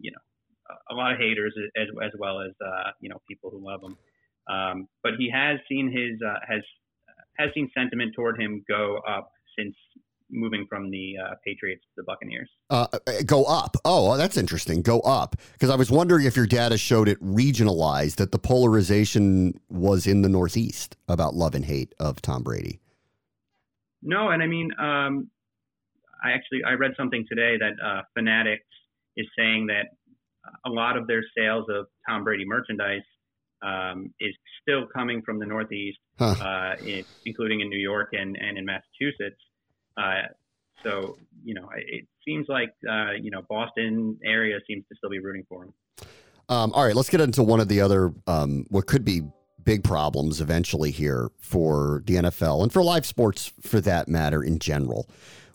you 0.00 0.10
know 0.10 0.74
a 0.90 0.94
lot 0.94 1.12
of 1.12 1.18
haters 1.18 1.54
as 1.76 1.88
as 2.02 2.10
well 2.18 2.40
as 2.40 2.52
you 3.00 3.10
know 3.10 3.20
people 3.28 3.50
who 3.50 3.64
love 3.64 3.80
him. 3.84 3.96
Um, 4.48 4.88
but 5.04 5.12
he 5.18 5.30
has 5.30 5.58
seen 5.68 5.92
his 5.92 6.18
has 6.48 6.62
has 7.38 7.50
seen 7.54 7.70
sentiment 7.76 8.14
toward 8.16 8.40
him 8.40 8.64
go 8.66 8.98
up 9.06 9.30
since 9.56 9.76
moving 10.32 10.64
from 10.68 10.90
the 10.90 11.14
uh, 11.22 11.34
Patriots 11.44 11.82
to 11.82 11.92
the 11.98 12.04
Buccaneers. 12.04 12.48
Uh, 12.70 12.86
uh 12.92 13.22
go 13.26 13.44
up. 13.44 13.76
Oh, 13.84 14.16
that's 14.16 14.36
interesting. 14.36 14.80
Go 14.80 15.00
up. 15.00 15.36
Because 15.52 15.70
I 15.70 15.76
was 15.76 15.90
wondering 15.90 16.24
if 16.24 16.36
your 16.36 16.46
data 16.46 16.78
showed 16.78 17.08
it 17.08 17.20
regionalized, 17.20 18.16
that 18.16 18.30
the 18.30 18.38
polarization 18.38 19.60
was 19.68 20.06
in 20.06 20.22
the 20.22 20.28
Northeast 20.28 20.96
about 21.08 21.34
love 21.34 21.54
and 21.54 21.64
hate 21.64 21.94
of 21.98 22.22
Tom 22.22 22.44
Brady. 22.44 22.80
No, 24.02 24.28
and 24.28 24.42
I 24.42 24.46
mean, 24.46 24.70
um, 24.78 25.30
I 26.22 26.32
actually 26.32 26.62
I 26.66 26.72
read 26.72 26.92
something 26.96 27.24
today 27.28 27.56
that 27.58 27.72
uh, 27.84 28.02
Fanatics 28.14 28.64
is 29.16 29.26
saying 29.36 29.66
that 29.68 29.86
a 30.64 30.70
lot 30.70 30.96
of 30.96 31.06
their 31.06 31.22
sales 31.36 31.66
of 31.68 31.86
Tom 32.08 32.24
Brady 32.24 32.44
merchandise 32.46 33.02
um, 33.62 34.12
is 34.20 34.34
still 34.62 34.86
coming 34.94 35.22
from 35.22 35.38
the 35.38 35.46
Northeast, 35.46 35.98
huh. 36.18 36.34
uh, 36.40 36.76
in, 36.84 37.04
including 37.26 37.60
in 37.60 37.68
New 37.68 37.78
York 37.78 38.10
and, 38.12 38.36
and 38.36 38.58
in 38.58 38.64
Massachusetts. 38.64 39.40
Uh, 39.96 40.22
so, 40.82 41.18
you 41.44 41.54
know, 41.54 41.68
it 41.76 42.06
seems 42.26 42.46
like, 42.48 42.70
uh, 42.90 43.12
you 43.20 43.30
know, 43.30 43.42
Boston 43.48 44.18
area 44.24 44.58
seems 44.66 44.84
to 44.88 44.96
still 44.96 45.10
be 45.10 45.18
rooting 45.18 45.44
for 45.48 45.64
him. 45.64 45.74
Um, 46.48 46.72
all 46.72 46.84
right, 46.84 46.96
let's 46.96 47.10
get 47.10 47.20
into 47.20 47.42
one 47.42 47.60
of 47.60 47.68
the 47.68 47.80
other, 47.80 48.12
um, 48.26 48.66
what 48.70 48.86
could 48.86 49.04
be 49.04 49.22
big 49.62 49.84
problems 49.84 50.40
eventually 50.40 50.90
here 50.90 51.30
for 51.38 52.02
the 52.06 52.14
NFL 52.14 52.62
and 52.62 52.72
for 52.72 52.82
live 52.82 53.04
sports 53.04 53.52
for 53.60 53.80
that 53.82 54.08
matter 54.08 54.42
in 54.42 54.58
general, 54.58 55.08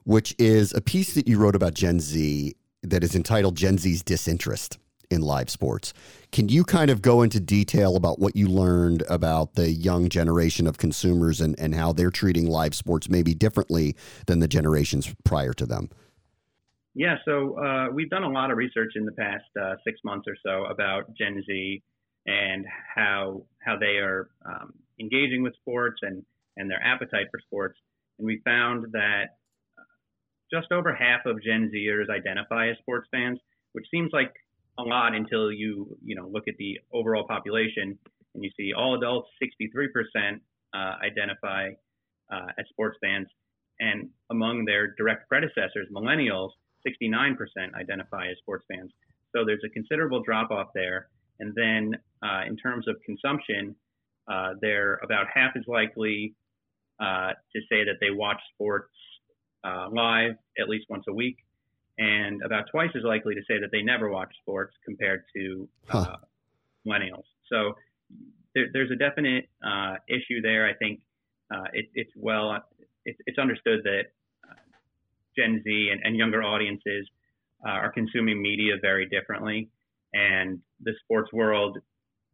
which 0.05 0.33
is 0.39 0.74
a 0.74 0.81
piece 0.81 1.13
that 1.13 1.27
you 1.27 1.38
wrote 1.38 1.55
about 1.55 1.74
Gen 1.74 2.00
Z 2.00 2.55
that 2.81 3.03
is 3.03 3.15
entitled 3.15 3.55
Gen 3.55 3.77
Z's 3.77 4.01
Disinterest 4.03 4.77
in 5.12 5.21
live 5.21 5.50
sports. 5.50 5.93
Can 6.31 6.50
you 6.50 6.63
kind 6.63 6.89
of 6.89 7.01
go 7.01 7.21
into 7.21 7.39
detail 7.39 7.95
about 7.95 8.19
what 8.19 8.35
you 8.35 8.47
learned 8.47 9.03
about 9.09 9.55
the 9.55 9.69
young 9.69 10.09
generation 10.09 10.67
of 10.67 10.77
consumers 10.77 11.41
and, 11.41 11.59
and 11.59 11.75
how 11.75 11.91
they're 11.91 12.12
treating 12.12 12.47
live 12.47 12.74
sports 12.74 13.09
maybe 13.09 13.33
differently 13.33 13.95
than 14.27 14.39
the 14.39 14.47
generations 14.47 15.13
prior 15.24 15.53
to 15.53 15.65
them? 15.65 15.89
Yeah, 16.93 17.17
so 17.25 17.59
uh, 17.59 17.88
we've 17.91 18.09
done 18.09 18.24
a 18.24 18.29
lot 18.29 18.51
of 18.51 18.57
research 18.57 18.93
in 18.95 19.05
the 19.05 19.12
past 19.12 19.43
uh, 19.62 19.75
six 19.83 20.00
months 20.03 20.27
or 20.27 20.35
so 20.43 20.65
about 20.65 21.13
Gen 21.17 21.43
Z 21.45 21.83
and 22.25 22.65
how 22.95 23.43
how 23.59 23.77
they 23.77 23.97
are 23.97 24.29
um, 24.45 24.74
engaging 25.00 25.43
with 25.43 25.53
sports 25.55 26.00
and 26.01 26.24
and 26.57 26.69
their 26.69 26.81
appetite 26.81 27.27
for 27.31 27.39
sports. 27.41 27.77
And 28.17 28.25
we 28.25 28.39
found 28.45 28.93
that 28.93 29.35
just 30.51 30.71
over 30.71 30.93
half 30.93 31.25
of 31.25 31.41
Gen 31.43 31.71
Zers 31.73 32.09
identify 32.09 32.69
as 32.69 32.77
sports 32.79 33.07
fans, 33.11 33.39
which 33.73 33.85
seems 33.91 34.11
like 34.13 34.33
a 34.77 34.83
lot 34.83 35.15
until 35.15 35.51
you 35.51 35.97
you 36.03 36.15
know 36.15 36.27
look 36.27 36.47
at 36.47 36.55
the 36.57 36.79
overall 36.93 37.25
population 37.27 37.97
and 38.33 38.43
you 38.43 38.49
see 38.57 38.73
all 38.73 38.95
adults 38.95 39.29
63% 39.41 40.39
uh, 40.73 40.77
identify 41.03 41.69
uh, 42.31 42.47
as 42.59 42.65
sports 42.69 42.97
fans. 43.01 43.27
And 43.79 44.09
among 44.31 44.65
their 44.65 44.93
direct 44.95 45.27
predecessors 45.29 45.87
millennials 45.93 46.49
69% 46.87 47.35
identify 47.79 48.27
as 48.29 48.37
sports 48.39 48.65
fans. 48.71 48.91
So 49.35 49.43
there's 49.45 49.63
a 49.65 49.69
considerable 49.69 50.21
drop 50.21 50.51
off 50.51 50.67
there. 50.75 51.07
And 51.39 51.53
then 51.55 51.93
uh, 52.23 52.41
in 52.47 52.55
terms 52.57 52.87
of 52.87 52.95
consumption 53.05 53.75
uh, 54.31 54.53
they're 54.61 54.99
about 55.03 55.27
half 55.33 55.51
as 55.55 55.63
likely 55.67 56.35
uh, 56.99 57.31
to 57.53 57.61
say 57.69 57.83
that 57.83 57.97
they 58.01 58.09
watch 58.11 58.39
sports 58.53 58.91
uh, 59.65 59.88
live 59.91 60.36
at 60.60 60.69
least 60.69 60.86
once 60.89 61.03
a 61.10 61.13
week 61.13 61.38
and 61.98 62.41
about 62.43 62.65
twice 62.72 62.89
as 62.95 63.03
likely 63.03 63.36
to 63.36 63.41
say 63.48 63.60
that 63.60 63.69
they 63.72 63.81
never 63.81 64.10
watch 64.10 64.34
sports 64.41 64.74
compared 64.84 65.24
to 65.36 65.67
huh. 65.88 66.00
uh, 66.00 66.15
millennials. 66.86 67.24
So 67.50 67.74
there, 68.53 68.65
there's 68.74 68.91
a 68.91 68.95
definite 68.95 69.48
uh, 69.65 69.95
issue 70.10 70.41
there. 70.41 70.67
I 70.67 70.74
think 70.74 71.00
uh, 71.53 71.65
it, 71.74 71.86
it's 71.93 72.12
well, 72.15 72.63
it, 73.05 73.15
it's 73.25 73.38
understood 73.38 73.81
that 73.84 74.03
uh, 74.50 74.55
Gen 75.38 75.62
Z 75.63 75.89
and, 75.91 76.01
and 76.03 76.15
younger 76.15 76.43
audiences 76.43 77.07
uh, 77.65 77.69
are 77.69 77.91
consuming 77.91 78.41
media 78.41 78.74
very 78.81 79.07
differently, 79.07 79.69
and 80.13 80.60
the 80.81 80.93
sports 81.03 81.31
world, 81.31 81.77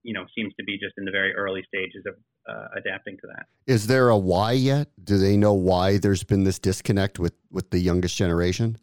you 0.03 0.13
know, 0.13 0.25
seems 0.35 0.53
to 0.55 0.63
be 0.63 0.77
just 0.79 0.93
in 0.97 1.05
the 1.05 1.11
very 1.11 1.33
early 1.35 1.63
stages 1.67 2.03
of 2.07 2.15
uh, 2.49 2.67
adapting 2.75 3.17
to 3.17 3.27
that. 3.27 3.45
Is 3.67 3.87
there 3.87 4.09
a 4.09 4.17
why 4.17 4.53
yet? 4.53 4.89
Do 5.03 5.17
they 5.17 5.37
know 5.37 5.53
why 5.53 5.97
there's 5.97 6.23
been 6.23 6.43
this 6.43 6.59
disconnect 6.59 7.19
with 7.19 7.33
with 7.51 7.69
the 7.71 7.79
youngest 7.79 8.17
generation? 8.17 8.77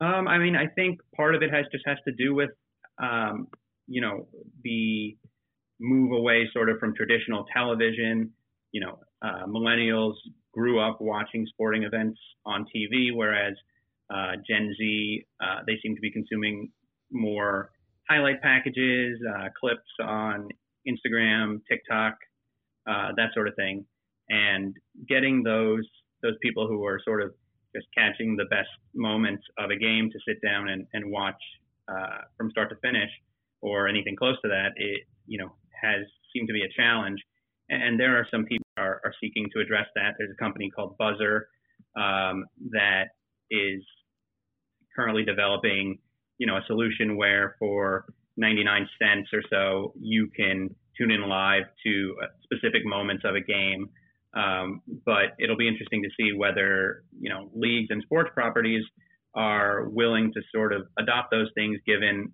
Um, 0.00 0.28
I 0.28 0.38
mean, 0.38 0.56
I 0.56 0.66
think 0.66 1.00
part 1.14 1.34
of 1.34 1.42
it 1.42 1.52
has 1.52 1.66
just 1.70 1.84
has 1.86 1.98
to 2.06 2.12
do 2.12 2.34
with, 2.34 2.50
um, 3.02 3.48
you 3.86 4.00
know, 4.00 4.28
the 4.64 5.16
move 5.78 6.12
away 6.12 6.48
sort 6.52 6.70
of 6.70 6.78
from 6.78 6.94
traditional 6.94 7.44
television. 7.54 8.32
You 8.72 8.80
know, 8.80 8.98
uh, 9.22 9.46
millennials 9.46 10.14
grew 10.52 10.80
up 10.80 11.00
watching 11.00 11.46
sporting 11.46 11.82
events 11.82 12.18
on 12.46 12.64
TV, 12.74 13.14
whereas 13.14 13.54
uh, 14.12 14.32
Gen 14.48 14.74
Z, 14.78 15.26
uh, 15.40 15.60
they 15.66 15.78
seem 15.82 15.94
to 15.94 16.00
be 16.00 16.10
consuming 16.10 16.70
more 17.12 17.70
highlight 18.08 18.40
packages, 18.42 19.18
uh, 19.28 19.48
clips 19.58 19.90
on 20.02 20.48
Instagram, 20.88 21.60
TikTok, 21.70 22.16
uh, 22.88 23.12
that 23.16 23.32
sort 23.34 23.48
of 23.48 23.54
thing, 23.56 23.84
and 24.28 24.76
getting 25.08 25.42
those 25.42 25.86
those 26.22 26.34
people 26.42 26.66
who 26.66 26.84
are 26.84 27.00
sort 27.04 27.22
of 27.22 27.32
just 27.74 27.86
catching 27.96 28.36
the 28.36 28.44
best 28.46 28.68
moments 28.94 29.42
of 29.58 29.70
a 29.70 29.76
game 29.76 30.10
to 30.10 30.18
sit 30.26 30.40
down 30.42 30.68
and, 30.68 30.86
and 30.92 31.10
watch 31.10 31.40
uh, 31.88 32.18
from 32.36 32.50
start 32.50 32.68
to 32.68 32.76
finish 32.76 33.10
or 33.62 33.88
anything 33.88 34.16
close 34.16 34.36
to 34.42 34.48
that, 34.48 34.70
it 34.76 35.02
you 35.26 35.38
know 35.38 35.52
has 35.80 36.04
seemed 36.32 36.48
to 36.48 36.54
be 36.54 36.62
a 36.62 36.68
challenge. 36.76 37.20
And 37.68 37.98
there 38.00 38.16
are 38.16 38.26
some 38.30 38.44
people 38.44 38.66
are, 38.76 39.00
are 39.04 39.14
seeking 39.20 39.46
to 39.54 39.60
address 39.60 39.86
that. 39.94 40.14
There's 40.18 40.30
a 40.32 40.42
company 40.42 40.70
called 40.70 40.98
Buzzer 40.98 41.48
um, 41.96 42.44
that 42.70 43.04
is 43.50 43.82
currently 44.96 45.24
developing 45.24 45.98
you 46.38 46.46
know 46.46 46.56
a 46.56 46.64
solution 46.66 47.16
where 47.16 47.56
for 47.58 48.06
99 48.36 48.88
cents 49.00 49.28
or 49.32 49.42
so 49.50 49.92
you 50.00 50.28
can 50.34 50.74
tune 51.00 51.10
in 51.10 51.28
live 51.28 51.64
to 51.86 52.16
specific 52.44 52.84
moments 52.84 53.24
of 53.24 53.34
a 53.34 53.40
game 53.40 53.88
um, 54.34 54.82
but 55.04 55.34
it'll 55.38 55.56
be 55.56 55.66
interesting 55.66 56.02
to 56.02 56.08
see 56.18 56.32
whether 56.36 57.02
you 57.18 57.30
know 57.30 57.50
leagues 57.54 57.88
and 57.90 58.02
sports 58.02 58.30
properties 58.34 58.84
are 59.34 59.88
willing 59.88 60.32
to 60.32 60.40
sort 60.54 60.72
of 60.72 60.82
adopt 60.98 61.30
those 61.30 61.48
things, 61.54 61.78
given 61.86 62.32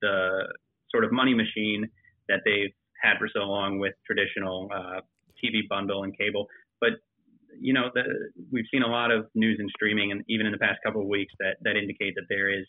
the 0.00 0.46
sort 0.90 1.04
of 1.04 1.12
money 1.12 1.34
machine 1.34 1.88
that 2.28 2.40
they've 2.44 2.72
had 3.02 3.18
for 3.18 3.28
so 3.34 3.40
long 3.40 3.78
with 3.78 3.94
traditional 4.06 4.68
uh, 4.74 5.00
TV 5.42 5.60
bundle 5.68 6.02
and 6.04 6.16
cable. 6.16 6.46
But 6.80 6.92
you 7.60 7.72
know, 7.72 7.90
the, 7.94 8.02
we've 8.52 8.66
seen 8.72 8.82
a 8.82 8.88
lot 8.88 9.10
of 9.10 9.26
news 9.34 9.56
and 9.58 9.70
streaming, 9.74 10.12
and 10.12 10.22
even 10.28 10.46
in 10.46 10.52
the 10.52 10.58
past 10.58 10.78
couple 10.84 11.02
of 11.02 11.08
weeks, 11.08 11.32
that 11.40 11.56
that 11.62 11.76
indicate 11.76 12.14
that 12.16 12.26
there 12.30 12.48
is 12.48 12.66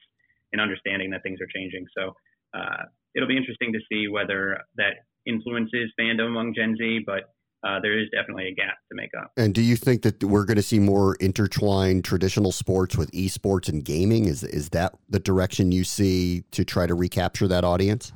an 0.51 0.59
understanding 0.59 1.11
that 1.11 1.23
things 1.23 1.39
are 1.39 1.47
changing. 1.53 1.85
So 1.97 2.13
uh, 2.53 2.83
it'll 3.15 3.27
be 3.27 3.37
interesting 3.37 3.71
to 3.71 3.79
see 3.89 4.09
whether 4.09 4.59
that 4.75 5.07
influences 5.29 5.91
fandom 5.99 6.27
among 6.27 6.53
Gen 6.55 6.75
Z, 6.77 7.01
but 7.05 7.33
uh, 7.63 7.79
there 7.81 7.99
is 7.99 8.07
definitely 8.11 8.47
a 8.47 8.53
gap 8.53 8.77
to 8.89 8.95
make 8.95 9.09
up. 9.21 9.31
And 9.35 9.53
do 9.53 9.61
you 9.61 9.75
think 9.75 10.01
that 10.03 10.23
we're 10.23 10.45
going 10.45 10.57
to 10.57 10.63
see 10.63 10.79
more 10.79 11.15
intertwined 11.15 12.05
traditional 12.05 12.51
sports 12.51 12.97
with 12.97 13.11
esports 13.11 13.67
and 13.67 13.83
gaming? 13.83 14.25
Is 14.25 14.43
is 14.43 14.69
that 14.69 14.95
the 15.09 15.19
direction 15.19 15.71
you 15.71 15.83
see 15.83 16.43
to 16.51 16.63
try 16.63 16.87
to 16.87 16.95
recapture 16.95 17.47
that 17.49 17.63
audience? 17.63 18.13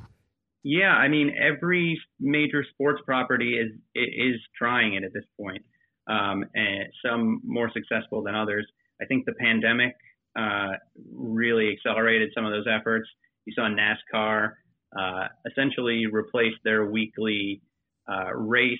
Yeah, 0.62 0.92
I 0.92 1.08
mean, 1.08 1.30
every 1.38 2.00
major 2.18 2.64
sports 2.70 3.02
property 3.04 3.58
is 3.58 3.72
is 3.94 4.40
trying 4.56 4.94
it 4.94 5.04
at 5.04 5.12
this 5.12 5.24
point, 5.38 5.62
um, 6.08 6.44
and 6.54 6.84
some 7.04 7.42
more 7.44 7.70
successful 7.74 8.22
than 8.22 8.34
others. 8.34 8.66
I 9.02 9.04
think 9.04 9.26
the 9.26 9.34
pandemic 9.34 9.94
uh, 10.38 10.72
really 11.12 11.70
accelerated 11.70 12.30
some 12.34 12.46
of 12.46 12.52
those 12.52 12.66
efforts. 12.66 13.08
You 13.44 13.52
saw 13.54 13.68
NASCAR 13.68 14.52
uh, 14.98 15.28
essentially 15.50 16.06
replace 16.06 16.54
their 16.64 16.90
weekly 16.90 17.60
uh, 18.08 18.34
race 18.34 18.78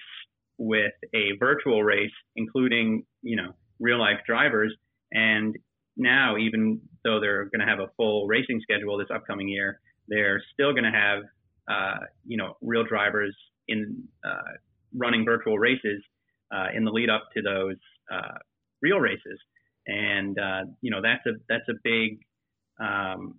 with 0.59 0.93
a 1.15 1.33
virtual 1.41 1.83
race, 1.83 2.13
including 2.37 3.05
you 3.23 3.37
know 3.37 3.53
real 3.81 3.99
life 3.99 4.21
drivers. 4.27 4.75
And 5.13 5.57
now, 5.97 6.37
even 6.37 6.81
though 7.05 7.21
they're 7.21 7.45
going 7.45 7.61
to 7.61 7.67
have 7.67 7.81
a 7.81 7.91
full 7.97 8.27
racing 8.27 8.61
schedule 8.63 8.99
this 8.99 9.09
upcoming 9.15 9.49
year, 9.49 9.81
they're 10.09 10.43
still 10.53 10.73
going 10.73 10.85
to 10.85 10.91
have 10.91 11.23
uh, 11.69 12.05
you 12.27 12.37
know 12.37 12.55
real 12.63 12.85
drivers 12.85 13.35
in 13.69 14.05
uh, 14.25 14.53
running 14.97 15.25
virtual 15.25 15.59
races 15.59 16.03
uh, 16.55 16.67
in 16.75 16.85
the 16.85 16.91
lead 16.91 17.11
up 17.11 17.29
to 17.35 17.43
those 17.43 17.77
real 18.83 18.99
races. 18.99 19.39
And 19.87 20.37
you 20.81 20.91
know 20.91 21.01
that's 21.03 21.27
a 21.27 21.33
that's 21.49 21.69
a 21.69 21.75
big 21.83 22.19
um, 22.81 23.35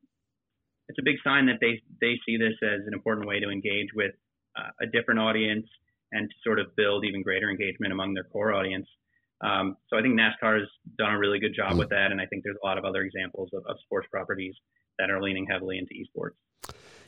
it's 0.88 1.00
a 1.00 1.04
big 1.04 1.16
sign 1.24 1.46
that 1.48 1.58
they 1.62 1.82
they 2.02 2.16
see 2.26 2.38
this 2.38 2.54
as 2.64 2.82
an 2.88 2.94
important 2.94 3.28
way 3.28 3.40
to 3.40 3.50
engage 3.50 3.90
with 3.96 4.14
uh, 4.58 4.70
a 4.82 4.86
different 4.88 5.20
audience 5.20 5.66
and 6.12 6.30
to 6.30 6.36
sort 6.44 6.60
of 6.60 6.76
build 6.76 7.06
even 7.06 7.22
greater 7.22 7.50
engagement 7.50 7.92
among 7.92 8.14
their 8.14 8.24
core 8.24 8.54
audience. 8.54 8.88
Um, 9.42 9.76
so 9.90 9.98
I 9.98 10.02
think 10.02 10.18
NASCAR 10.18 10.60
has 10.60 10.70
done 10.98 11.14
a 11.14 11.20
really 11.20 11.40
good 11.40 11.54
job 11.56 11.74
mm. 11.74 11.80
with 11.80 11.90
that, 11.90 12.12
and 12.12 12.22
I 12.22 12.26
think 12.26 12.44
there's 12.44 12.58
a 12.64 12.66
lot 12.66 12.78
of 12.78 12.86
other 12.86 13.02
examples 13.02 13.50
of, 13.54 13.64
of 13.68 13.76
sports 13.84 14.08
properties 14.10 14.54
that 14.98 15.10
are 15.10 15.22
leaning 15.22 15.46
heavily 15.50 15.78
into 15.78 15.94
esports. 15.94 16.36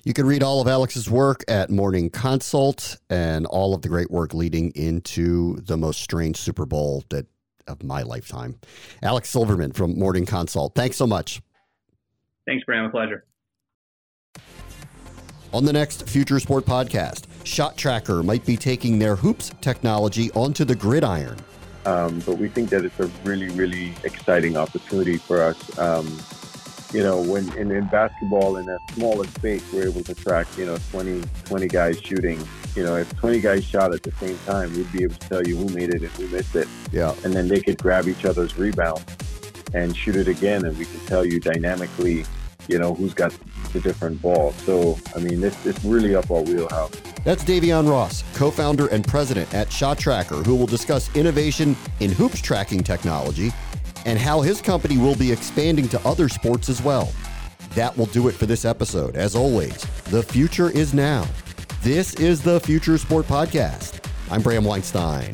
You 0.04 0.14
can 0.14 0.26
read 0.26 0.44
all 0.44 0.62
of 0.62 0.68
Alex's 0.68 1.10
work 1.10 1.44
at 1.48 1.70
Morning 1.70 2.10
Consult 2.10 2.98
and 3.10 3.46
all 3.46 3.74
of 3.74 3.82
the 3.82 3.90
great 3.90 4.12
work 4.12 4.34
leading 4.34 4.72
into 4.72 5.60
the 5.62 5.78
most 5.78 6.02
strange 6.02 6.38
Super 6.38 6.66
Bowl 6.66 7.04
that 7.10 7.28
of 7.68 7.84
my 7.84 8.02
lifetime. 8.02 8.60
Alex 9.04 9.30
Silverman 9.30 9.74
from 9.74 9.98
Morning 9.98 10.26
Consult. 10.26 10.76
Thanks 10.76 10.96
so 10.98 11.06
much. 11.06 11.42
Thanks, 12.46 12.64
Bram. 12.64 12.86
A 12.86 12.90
pleasure. 12.90 13.26
On 15.54 15.64
the 15.64 15.74
next 15.74 16.08
Future 16.10 16.40
Sport 16.40 16.66
podcast, 16.66 17.24
Shot 17.44 17.78
Tracker 17.78 18.22
might 18.22 18.46
be 18.46 18.58
taking 18.58 19.00
their 19.00 19.16
hoops 19.16 19.50
technology 19.62 20.30
onto 20.34 20.66
the 20.66 20.76
gridiron. 20.76 21.38
Um, 21.86 22.20
but 22.26 22.38
we 22.38 22.50
think 22.50 22.70
that 22.72 22.84
it's 22.84 23.00
a 23.00 23.08
really, 23.24 23.48
really 23.50 23.94
exciting 24.04 24.58
opportunity 24.58 25.16
for 25.18 25.42
us. 25.42 25.80
Um, 25.80 26.06
you 26.94 27.02
know, 27.02 27.22
when 27.22 27.52
in, 27.58 27.72
in, 27.72 27.86
basketball 27.88 28.58
in 28.58 28.68
a 28.68 28.78
smaller 28.92 29.26
space, 29.26 29.64
we're 29.72 29.88
able 29.88 30.04
to 30.04 30.14
track, 30.14 30.48
you 30.58 30.66
know, 30.66 30.78
20, 30.92 31.24
20 31.46 31.68
guys 31.70 32.00
shooting. 32.02 32.46
You 32.76 32.84
know, 32.84 32.98
if 32.98 33.16
20 33.16 33.40
guys 33.40 33.64
shot 33.64 33.94
at 33.94 34.04
the 34.04 34.12
same 34.12 34.38
time, 34.46 34.74
we'd 34.76 34.92
be 34.92 35.04
able 35.04 35.16
to 35.16 35.30
tell 35.30 35.48
you 35.48 35.56
who 35.56 35.70
made 35.74 35.94
it 35.94 36.02
and 36.02 36.12
who 36.12 36.28
missed 36.28 36.56
it. 36.58 36.68
Yeah. 36.92 37.16
And 37.24 37.34
then 37.34 37.48
they 37.48 37.62
could 37.62 37.82
grab 37.82 38.08
each 38.10 38.26
other's 38.26 38.58
rebound 38.58 39.04
and 39.74 39.96
shoot 39.96 40.18
it 40.18 40.28
again, 40.28 40.66
and 40.66 40.78
we 40.78 40.86
can 40.86 41.00
tell 41.06 41.26
you 41.26 41.40
dynamically 41.40 42.26
you 42.68 42.78
know, 42.78 42.94
who's 42.94 43.14
got 43.14 43.34
the 43.78 43.90
different 43.90 44.22
ball. 44.22 44.52
So, 44.66 44.98
I 45.16 45.20
mean, 45.20 45.44
it's, 45.44 45.66
it's 45.66 45.84
really 45.84 46.16
up 46.16 46.30
our 46.32 46.42
wheelhouse. 46.42 46.92
That's 47.24 47.44
Davyeon 47.44 47.90
Ross, 47.90 48.24
co 48.34 48.52
founder 48.52 48.88
and 48.88 49.06
president 49.08 49.54
at 49.54 49.72
Shot 49.72 50.00
Tracker, 50.00 50.38
who 50.38 50.56
will 50.56 50.68
discuss 50.68 51.16
innovation 51.16 51.76
in 52.00 52.12
hoops 52.12 52.42
tracking 52.42 52.84
technology 52.84 53.52
and 54.06 54.18
how 54.18 54.42
his 54.42 54.62
company 54.62 54.98
will 54.98 55.16
be 55.16 55.32
expanding 55.32 55.88
to 55.90 56.00
other 56.08 56.30
sports 56.30 56.70
as 56.70 56.82
well. 56.82 57.12
That 57.72 57.96
will 57.98 58.06
do 58.08 58.28
it 58.28 58.34
for 58.34 58.46
this 58.46 58.66
episode. 58.66 59.16
As 59.16 59.36
always, 59.36 59.82
the 60.06 60.24
future 60.24 60.70
is 60.70 60.94
now. 60.94 61.28
This 61.82 62.16
is 62.16 62.42
the 62.42 62.60
Future 62.62 62.98
Sport 62.98 63.28
Podcast. 63.28 64.04
I'm 64.32 64.42
Bram 64.42 64.64
Weinstein. 64.64 65.34